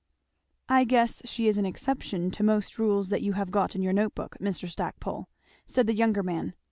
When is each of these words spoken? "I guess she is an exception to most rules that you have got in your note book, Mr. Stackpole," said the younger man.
"I 0.67 0.83
guess 0.83 1.21
she 1.25 1.47
is 1.47 1.59
an 1.59 1.65
exception 1.67 2.31
to 2.31 2.41
most 2.41 2.79
rules 2.79 3.09
that 3.09 3.21
you 3.21 3.33
have 3.33 3.51
got 3.51 3.75
in 3.75 3.83
your 3.83 3.93
note 3.93 4.15
book, 4.15 4.35
Mr. 4.41 4.67
Stackpole," 4.67 5.29
said 5.67 5.85
the 5.85 5.93
younger 5.95 6.23
man. 6.23 6.55